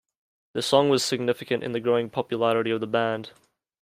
[0.55, 3.33] The song was significant in the growing popularity of the band.